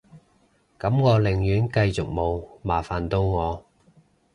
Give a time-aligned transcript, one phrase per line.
[0.79, 3.63] 噉我寧願繼續冇，麻煩到我